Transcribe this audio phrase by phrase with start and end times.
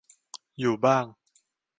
[0.59, 1.05] อยู่บ้าง